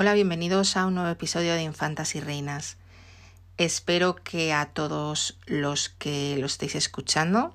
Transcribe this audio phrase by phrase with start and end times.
[0.00, 2.76] Hola, bienvenidos a un nuevo episodio de Infantas y Reinas.
[3.56, 7.52] Espero que a todos los que lo estéis escuchando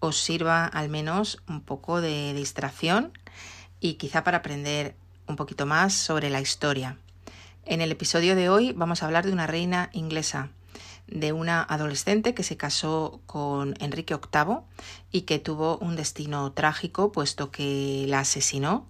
[0.00, 3.12] os sirva al menos un poco de distracción
[3.78, 4.96] y quizá para aprender
[5.28, 6.98] un poquito más sobre la historia.
[7.64, 10.48] En el episodio de hoy vamos a hablar de una reina inglesa,
[11.06, 14.56] de una adolescente que se casó con Enrique VIII
[15.12, 18.88] y que tuvo un destino trágico puesto que la asesinó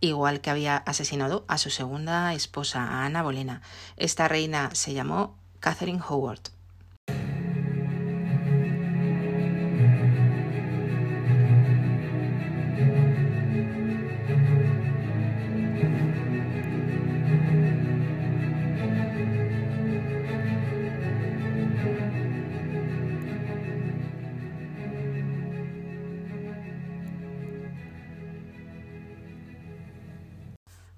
[0.00, 3.62] igual que había asesinado a su segunda esposa, a Ana Bolena.
[3.96, 6.59] Esta reina se llamó Catherine Howard.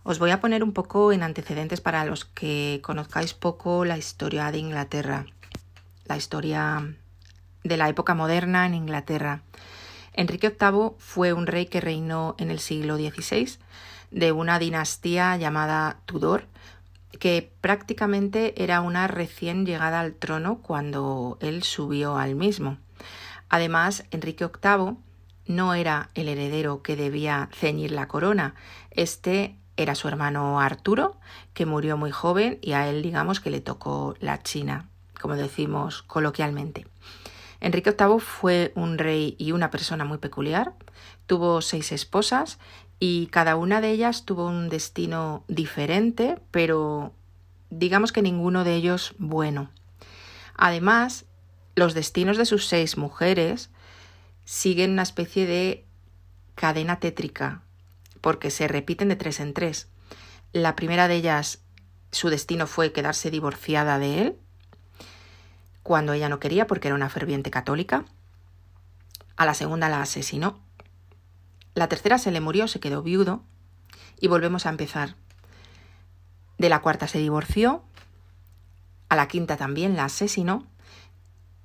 [0.04, 4.50] Os voy a poner un poco en antecedentes para los que conozcáis poco la historia
[4.50, 5.26] de Inglaterra,
[6.06, 6.96] la historia
[7.62, 9.42] de la época moderna en Inglaterra.
[10.12, 13.58] Enrique VIII fue un rey que reinó en el siglo XVI
[14.10, 16.46] de una dinastía llamada Tudor,
[17.20, 22.78] que prácticamente era una recién llegada al trono cuando él subió al mismo.
[23.48, 24.96] Además, Enrique VIII
[25.46, 28.56] no era el heredero que debía ceñir la corona.
[28.90, 31.16] Este era su hermano Arturo,
[31.54, 34.88] que murió muy joven y a él digamos que le tocó la China,
[35.20, 36.86] como decimos coloquialmente.
[37.60, 40.74] Enrique VIII fue un rey y una persona muy peculiar.
[41.26, 42.58] Tuvo seis esposas
[42.98, 47.12] y cada una de ellas tuvo un destino diferente, pero
[47.70, 49.70] digamos que ninguno de ellos bueno.
[50.56, 51.24] Además,
[51.74, 53.70] los destinos de sus seis mujeres
[54.44, 55.86] siguen una especie de
[56.54, 57.62] cadena tétrica,
[58.22, 59.88] porque se repiten de tres en tres.
[60.54, 61.60] La primera de ellas,
[62.10, 64.38] su destino fue quedarse divorciada de él,
[65.82, 68.06] cuando ella no quería porque era una ferviente católica.
[69.36, 70.60] A la segunda la asesinó.
[71.74, 73.42] La tercera se le murió, se quedó viudo.
[74.20, 75.16] Y volvemos a empezar.
[76.58, 77.82] De la cuarta se divorció.
[79.08, 80.66] A la quinta también la asesinó.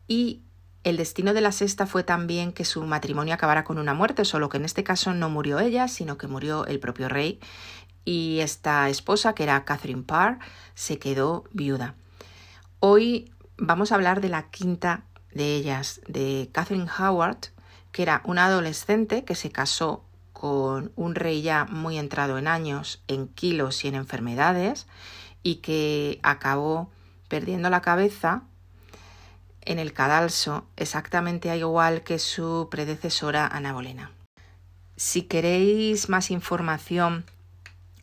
[0.07, 0.41] Y
[0.89, 4.47] el destino de la sexta fue también que su matrimonio acabara con una muerte, solo
[4.47, 7.41] que en este caso no murió ella, sino que murió el propio rey
[8.05, 10.39] y esta esposa, que era Catherine Parr,
[10.75, 11.95] se quedó viuda.
[12.79, 15.03] Hoy vamos a hablar de la quinta
[15.33, 17.49] de ellas, de Catherine Howard,
[17.91, 23.03] que era una adolescente que se casó con un rey ya muy entrado en años,
[23.09, 24.87] en kilos y en enfermedades,
[25.43, 26.89] y que acabó
[27.27, 28.43] perdiendo la cabeza
[29.67, 34.11] en el cadalso exactamente igual que su predecesora Ana Bolena.
[34.95, 37.25] Si queréis más información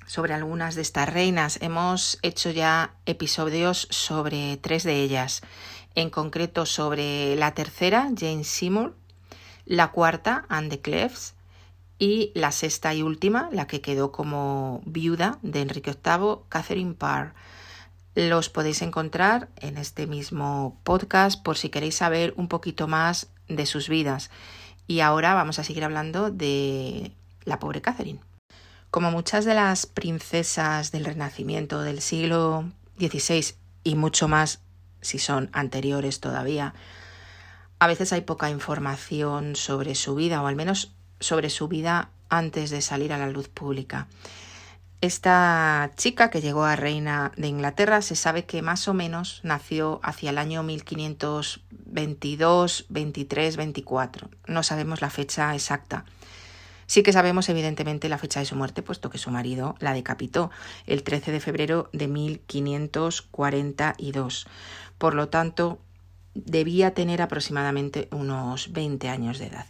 [0.07, 5.41] sobre algunas de estas reinas, hemos hecho ya episodios sobre tres de ellas,
[5.95, 8.95] en concreto sobre la tercera, Jane Seymour,
[9.65, 11.35] la cuarta, Anne de Cleves,
[11.99, 17.35] y la sexta y última, la que quedó como viuda de Enrique VIII, Catherine Parr
[18.15, 23.67] los podéis encontrar en este mismo podcast por si queréis saber un poquito más de
[23.67, 24.31] sus vidas.
[24.87, 27.13] Y ahora vamos a seguir hablando de
[27.45, 28.21] la pobre Catherine.
[28.91, 34.61] Como muchas de las princesas del Renacimiento del siglo XVI y mucho más
[35.01, 36.75] si son anteriores todavía,
[37.81, 42.71] a veces hay poca información sobre su vida o al menos sobre su vida antes
[42.71, 44.07] de salir a la luz pública.
[45.05, 50.01] Esta chica que llegó a reina de Inglaterra se sabe que más o menos nació
[50.03, 54.31] hacia el año 1522, 23, 24.
[54.47, 56.07] No sabemos la fecha exacta.
[56.87, 60.51] Sí que sabemos evidentemente la fecha de su muerte, puesto que su marido la decapitó
[60.87, 64.47] el 13 de febrero de 1542.
[64.97, 65.81] Por lo tanto,
[66.33, 69.67] debía tener aproximadamente unos 20 años de edad.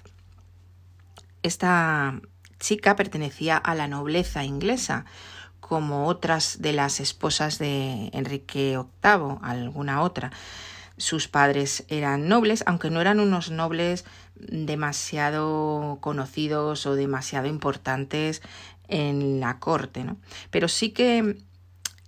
[1.42, 2.20] Esta
[2.64, 5.04] chica pertenecía a la nobleza inglesa,
[5.60, 10.32] como otras de las esposas de Enrique VIII, alguna otra.
[10.96, 18.40] Sus padres eran nobles, aunque no eran unos nobles demasiado conocidos o demasiado importantes
[18.88, 20.16] en la corte, ¿no?
[20.50, 21.36] Pero sí que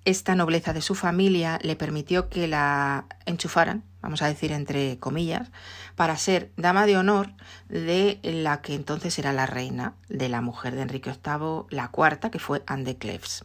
[0.07, 5.51] esta nobleza de su familia le permitió que la enchufaran, vamos a decir entre comillas,
[5.97, 7.33] para ser dama de honor
[7.69, 12.31] de la que entonces era la reina, de la mujer de Enrique VIII, la cuarta,
[12.31, 13.45] que fue Anne de Cleves.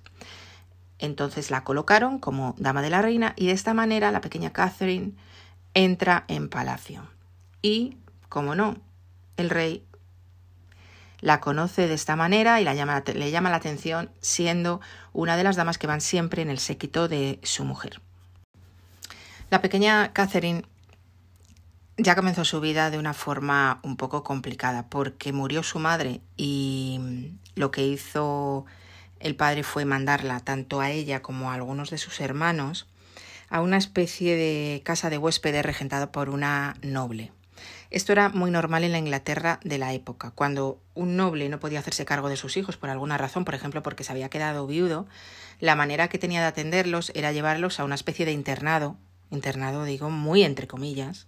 [0.99, 5.13] Entonces la colocaron como dama de la reina y de esta manera la pequeña Catherine
[5.73, 7.09] entra en palacio.
[7.63, 7.97] Y,
[8.29, 8.77] como no,
[9.35, 9.83] el rey
[11.21, 14.81] la conoce de esta manera y la llama, le llama la atención siendo
[15.13, 18.01] una de las damas que van siempre en el séquito de su mujer.
[19.49, 20.63] La pequeña Catherine
[21.97, 27.31] ya comenzó su vida de una forma un poco complicada porque murió su madre y
[27.55, 28.65] lo que hizo
[29.19, 32.87] el padre fue mandarla tanto a ella como a algunos de sus hermanos
[33.49, 37.31] a una especie de casa de huéspedes regentada por una noble.
[37.91, 40.31] Esto era muy normal en la Inglaterra de la época.
[40.31, 43.83] Cuando un noble no podía hacerse cargo de sus hijos por alguna razón, por ejemplo
[43.83, 45.07] porque se había quedado viudo,
[45.59, 48.95] la manera que tenía de atenderlos era llevarlos a una especie de internado,
[49.29, 51.27] internado digo muy entre comillas,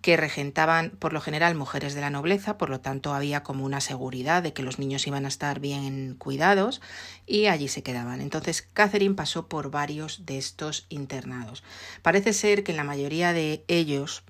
[0.00, 3.80] que regentaban por lo general mujeres de la nobleza, por lo tanto había como una
[3.80, 6.80] seguridad de que los niños iban a estar bien cuidados
[7.26, 8.20] y allí se quedaban.
[8.20, 11.62] Entonces Catherine pasó por varios de estos internados.
[12.02, 14.24] Parece ser que en la mayoría de ellos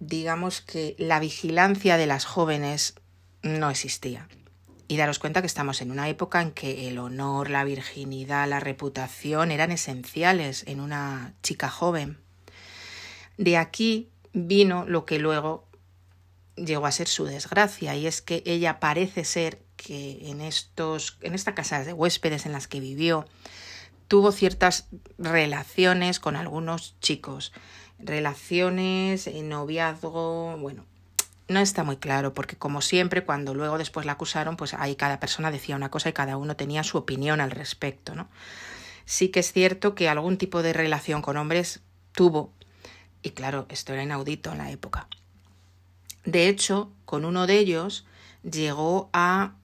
[0.00, 2.94] digamos que la vigilancia de las jóvenes
[3.42, 4.28] no existía.
[4.88, 8.58] Y daros cuenta que estamos en una época en que el honor, la virginidad, la
[8.58, 12.18] reputación eran esenciales en una chica joven.
[13.36, 15.68] De aquí vino lo que luego
[16.56, 21.34] llegó a ser su desgracia, y es que ella parece ser que en estos, en
[21.34, 23.26] esta casa de huéspedes en las que vivió,
[24.08, 24.88] tuvo ciertas
[25.18, 27.52] relaciones con algunos chicos
[28.02, 30.84] relaciones, noviazgo, bueno,
[31.48, 35.18] no está muy claro, porque como siempre, cuando luego después la acusaron, pues ahí cada
[35.20, 38.28] persona decía una cosa y cada uno tenía su opinión al respecto, ¿no?
[39.04, 41.80] Sí que es cierto que algún tipo de relación con hombres
[42.12, 42.52] tuvo,
[43.22, 45.08] y claro, esto era inaudito en la época.
[46.24, 48.06] De hecho, con uno de ellos
[48.42, 49.54] llegó a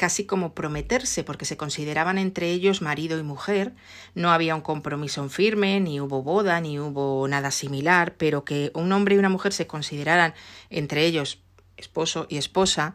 [0.00, 3.74] casi como prometerse, porque se consideraban entre ellos marido y mujer,
[4.14, 8.72] no había un compromiso en firme, ni hubo boda, ni hubo nada similar, pero que
[8.74, 10.32] un hombre y una mujer se consideraran
[10.70, 11.42] entre ellos
[11.76, 12.94] esposo y esposa,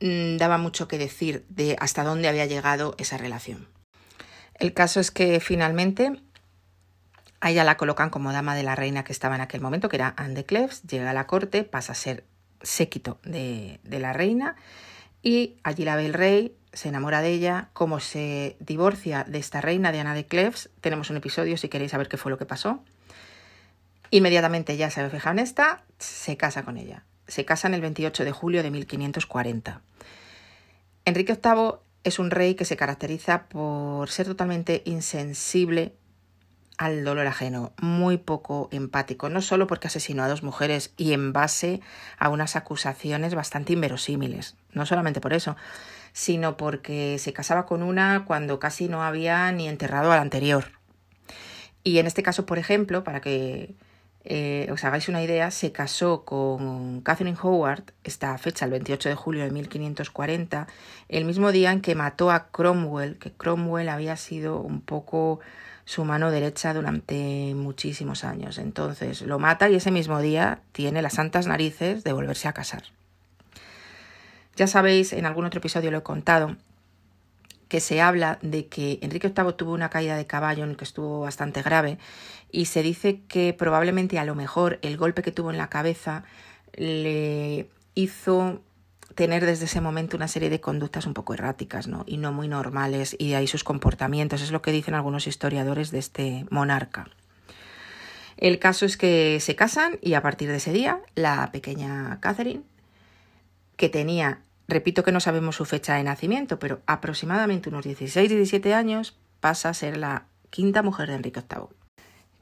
[0.00, 3.68] mm, daba mucho que decir de hasta dónde había llegado esa relación.
[4.54, 6.22] El caso es que finalmente
[7.40, 9.96] a ella la colocan como dama de la reina que estaba en aquel momento, que
[9.96, 12.24] era Anne de Cleves, llega a la corte, pasa a ser
[12.62, 14.56] séquito de, de la reina
[15.22, 19.60] y allí la ve el rey, se enamora de ella, como se divorcia de esta
[19.60, 22.46] reina de Ana de Cleves, tenemos un episodio si queréis saber qué fue lo que
[22.46, 22.82] pasó.
[24.10, 27.04] Inmediatamente ya se ve fijado en esta, se casa con ella.
[27.28, 29.80] Se casan el 28 de julio de 1540.
[31.04, 35.94] Enrique VIII es un rey que se caracteriza por ser totalmente insensible
[36.82, 41.32] al dolor ajeno, muy poco empático, no solo porque asesinó a dos mujeres y en
[41.32, 41.80] base
[42.18, 45.56] a unas acusaciones bastante inverosímiles, no solamente por eso,
[46.12, 50.72] sino porque se casaba con una cuando casi no había ni enterrado a la anterior.
[51.84, 53.74] Y en este caso, por ejemplo, para que
[54.24, 59.14] eh, os hagáis una idea, se casó con Catherine Howard, esta fecha, el 28 de
[59.14, 60.68] julio de 1540,
[61.08, 65.40] el mismo día en que mató a Cromwell, que Cromwell había sido un poco
[65.84, 68.58] su mano derecha durante muchísimos años.
[68.58, 72.84] Entonces lo mata y ese mismo día tiene las santas narices de volverse a casar.
[74.54, 76.56] Ya sabéis, en algún otro episodio lo he contado,
[77.72, 81.20] que se habla de que Enrique VIII tuvo una caída de caballo en que estuvo
[81.20, 81.96] bastante grave
[82.50, 86.22] y se dice que probablemente a lo mejor el golpe que tuvo en la cabeza
[86.74, 88.60] le hizo
[89.14, 92.04] tener desde ese momento una serie de conductas un poco erráticas ¿no?
[92.06, 94.42] y no muy normales y de ahí sus comportamientos.
[94.42, 97.08] Es lo que dicen algunos historiadores de este monarca.
[98.36, 102.64] El caso es que se casan y a partir de ese día la pequeña Catherine,
[103.78, 108.36] que tenía, repito que no sabemos su fecha de nacimiento, pero aproximadamente unos 16 y
[108.36, 111.68] 17 años, pasa a ser la quinta mujer de Enrique VIII.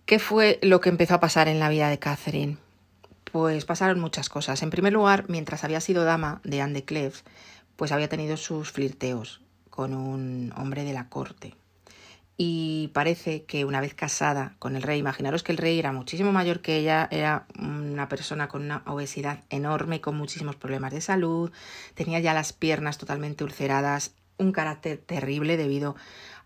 [0.04, 2.58] ¿Qué fue lo que empezó a pasar en la vida de Catherine?
[3.30, 4.62] Pues pasaron muchas cosas.
[4.62, 7.24] En primer lugar, mientras había sido dama de Anne de Cleves,
[7.76, 11.54] pues había tenido sus flirteos con un hombre de la corte.
[12.42, 16.32] Y parece que una vez casada con el rey, imaginaros que el rey era muchísimo
[16.32, 21.52] mayor que ella, era una persona con una obesidad enorme, con muchísimos problemas de salud,
[21.92, 25.96] tenía ya las piernas totalmente ulceradas, un carácter terrible debido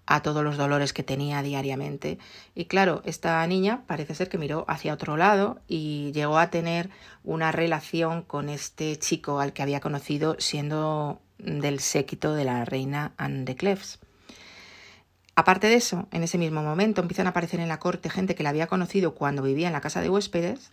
[0.05, 2.19] a todos los dolores que tenía diariamente.
[2.57, 6.91] Y claro, esta niña parece ser que miró hacia otro lado y llegó a tener
[7.23, 13.13] una relación con este chico al que había conocido siendo del séquito de la reina
[13.17, 14.01] Anne de Cleves.
[15.37, 18.45] Aparte de eso, en ese mismo momento empiezan a aparecer en la corte gente que
[18.45, 20.71] la había conocido cuando vivía en la casa de huéspedes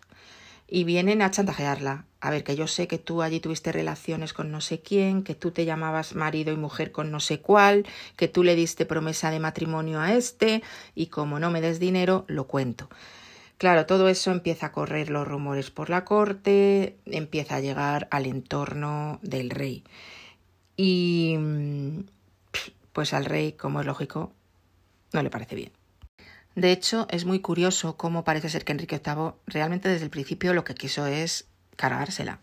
[0.67, 2.05] y vienen a chantajearla.
[2.21, 5.33] A ver, que yo sé que tú allí tuviste relaciones con no sé quién, que
[5.33, 9.31] tú te llamabas marido y mujer con no sé cuál, que tú le diste promesa
[9.31, 10.61] de matrimonio a este
[10.93, 12.87] y como no me des dinero, lo cuento.
[13.57, 18.25] Claro, todo eso empieza a correr los rumores por la corte, empieza a llegar al
[18.25, 19.83] entorno del rey.
[20.77, 21.37] Y
[22.93, 24.33] pues al rey, como es lógico,
[25.13, 25.71] no le parece bien.
[26.55, 30.53] De hecho, es muy curioso cómo parece ser que Enrique VIII realmente desde el principio
[30.53, 32.39] lo que quiso es cargársela.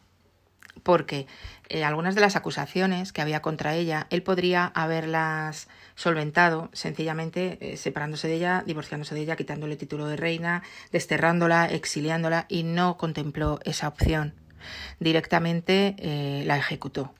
[0.82, 1.26] Porque
[1.68, 7.76] eh, algunas de las acusaciones que había contra ella, él podría haberlas solventado sencillamente eh,
[7.76, 12.96] separándose de ella, divorciándose de ella, quitándole el título de reina, desterrándola, exiliándola y no
[12.96, 14.34] contempló esa opción.
[15.00, 17.12] Directamente eh, la ejecutó.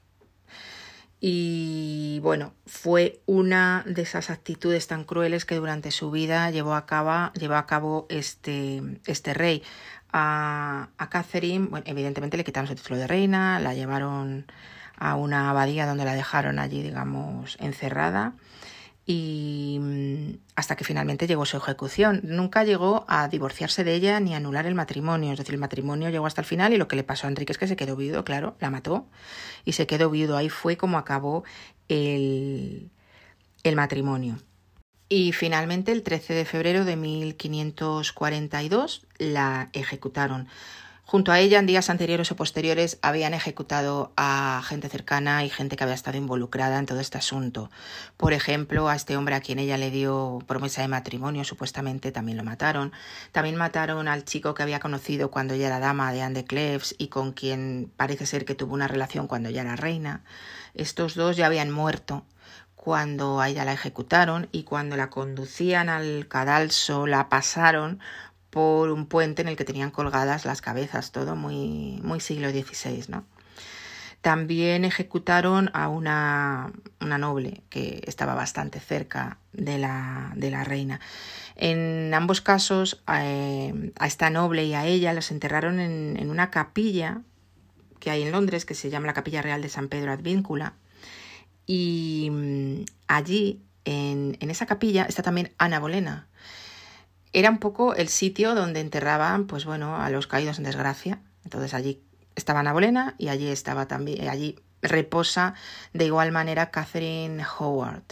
[1.21, 6.87] Y bueno, fue una de esas actitudes tan crueles que durante su vida llevó a
[6.87, 9.63] cabo, llevó a cabo este, este rey.
[10.13, 14.47] A, a Catherine, bueno, evidentemente le quitaron su título de reina, la llevaron
[14.97, 18.35] a una abadía donde la dejaron allí, digamos, encerrada
[19.11, 22.21] y mm, hasta que finalmente llegó su ejecución.
[22.25, 26.27] Nunca llegó a divorciarse de ella ni anular el matrimonio, es decir, el matrimonio llegó
[26.27, 28.23] hasta el final y lo que le pasó a Enrique es que se quedó viudo,
[28.23, 29.07] claro, la mató
[29.65, 30.37] y se quedó viudo.
[30.37, 31.43] Ahí fue como acabó
[31.89, 32.91] el,
[33.63, 34.37] el matrimonio.
[35.09, 40.49] Y finalmente, el 13 de febrero de 1542, la ejecutaron.
[41.11, 45.75] Junto a ella, en días anteriores o posteriores, habían ejecutado a gente cercana y gente
[45.75, 47.71] que había estado involucrada en todo este asunto.
[48.19, 52.37] Por ejemplo, a este hombre a quien ella le dio promesa de matrimonio, supuestamente también
[52.37, 52.93] lo mataron.
[53.33, 56.95] También mataron al chico que había conocido cuando ella era dama de Anne de Cleves
[56.99, 60.25] y con quien parece ser que tuvo una relación cuando ella era reina.
[60.75, 62.27] Estos dos ya habían muerto
[62.75, 67.99] cuando a ella la ejecutaron y cuando la conducían al cadalso la pasaron
[68.59, 73.05] por un puente en el que tenían colgadas las cabezas, todo muy, muy siglo XVI,
[73.07, 73.25] ¿no?
[74.21, 80.99] También ejecutaron a una, una noble que estaba bastante cerca de la, de la reina.
[81.55, 86.51] En ambos casos, eh, a esta noble y a ella las enterraron en, en, una
[86.51, 87.23] capilla
[88.01, 90.73] que hay en Londres, que se llama la Capilla Real de San Pedro Advíncula.
[91.65, 96.27] Y mm, allí, en, en esa capilla, está también Ana Bolena,
[97.33, 101.21] era un poco el sitio donde enterraban, pues bueno, a los caídos en desgracia.
[101.45, 102.01] Entonces allí
[102.37, 105.55] estaba Ana Bolena y allí estaba también, allí reposa
[105.93, 108.05] de igual manera Catherine Howard.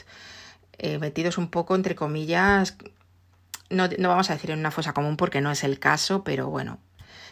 [0.78, 2.76] Eh, metidos un poco entre comillas,
[3.70, 6.48] no, no, vamos a decir en una fosa común porque no es el caso, pero
[6.48, 6.78] bueno,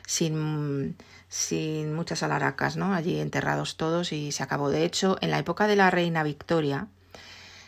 [0.06, 0.96] sin,
[1.28, 2.94] sin muchas alaracas, ¿no?
[2.94, 4.70] Allí enterrados todos y se acabó.
[4.70, 6.88] De hecho, en la época de la reina Victoria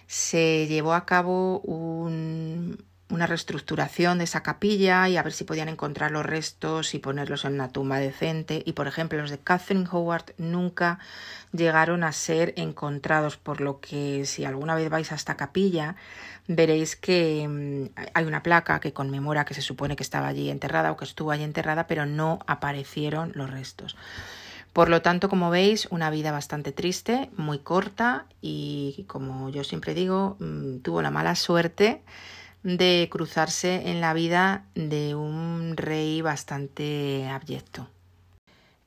[0.06, 5.68] se llevó a cabo un, una reestructuración de esa capilla y a ver si podían
[5.68, 8.62] encontrar los restos y ponerlos en una tumba decente.
[8.66, 10.98] Y por ejemplo, los de Catherine Howard nunca
[11.52, 15.94] llegaron a ser encontrados, por lo que si alguna vez vais a esta capilla,
[16.48, 20.90] veréis que mm, hay una placa que conmemora que se supone que estaba allí enterrada
[20.90, 23.96] o que estuvo allí enterrada, pero no aparecieron los restos.
[24.72, 29.94] Por lo tanto, como veis, una vida bastante triste, muy corta y, como yo siempre
[29.94, 32.02] digo, mm, tuvo la mala suerte
[32.62, 37.88] de cruzarse en la vida de un rey bastante abyecto.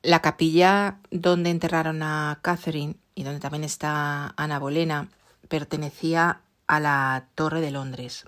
[0.02, 5.08] La capilla donde enterraron a Catherine y donde también está Ana Bolena
[5.48, 8.24] pertenecía a la Torre de Londres.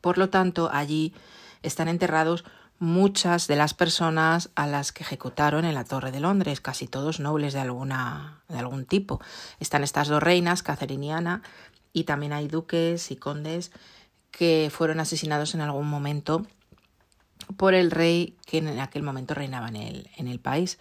[0.00, 1.14] Por lo tanto, allí
[1.62, 2.44] están enterrados
[2.78, 7.20] muchas de las personas a las que ejecutaron en la Torre de Londres, casi todos
[7.20, 9.20] nobles de alguna de algún tipo.
[9.60, 11.42] Están estas dos reinas, Catherine y Ana,
[11.92, 13.72] y también hay duques y condes
[14.36, 16.46] que fueron asesinados en algún momento
[17.56, 20.78] por el rey que en aquel momento reinaba en el, en el país.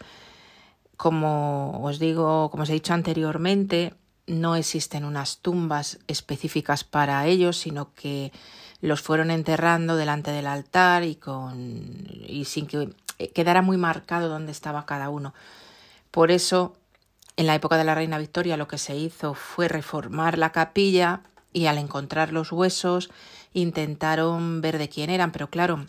[0.98, 3.94] Como os digo, como os he dicho anteriormente,
[4.28, 8.34] no existen unas tumbas específicas para ellos, sino que
[8.82, 12.90] los fueron enterrando delante del altar y con y sin que
[13.34, 15.34] quedara muy marcado dónde estaba cada uno.
[16.12, 16.76] Por eso,
[17.38, 21.22] en la época de la reina Victoria lo que se hizo fue reformar la capilla
[21.54, 23.10] y al encontrar los huesos
[23.56, 25.86] intentaron ver de quién eran, pero claro,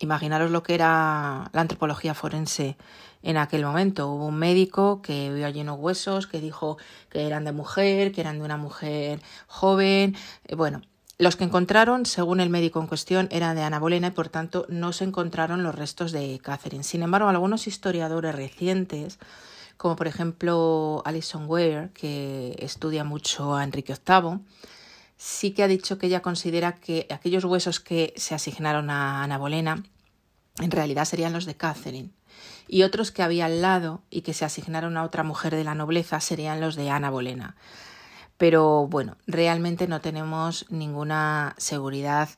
[0.00, 2.76] imaginaros lo que era la antropología forense
[3.22, 4.08] en aquel momento.
[4.08, 6.78] Hubo un médico que vio allí unos huesos, que dijo
[7.10, 10.16] que eran de mujer, que eran de una mujer joven.
[10.44, 10.82] Eh, bueno,
[11.18, 14.66] los que encontraron, según el médico en cuestión, eran de Ana Bolena y por tanto
[14.68, 16.84] no se encontraron los restos de Catherine.
[16.84, 19.18] Sin embargo, algunos historiadores recientes,
[19.76, 24.40] como por ejemplo Alison Ware, que estudia mucho a Enrique VIII,
[25.18, 29.36] sí que ha dicho que ella considera que aquellos huesos que se asignaron a Ana
[29.36, 29.82] Bolena
[30.60, 32.10] en realidad serían los de Catherine
[32.68, 35.74] y otros que había al lado y que se asignaron a otra mujer de la
[35.74, 37.56] nobleza serían los de Ana Bolena.
[38.36, 42.28] Pero bueno, realmente no tenemos ninguna seguridad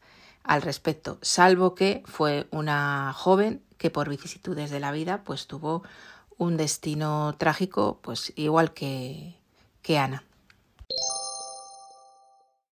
[0.42, 5.82] al respecto, salvo que fue una joven que por vicisitudes de la vida pues tuvo
[6.38, 9.36] un destino trágico pues igual que,
[9.82, 10.24] que Ana.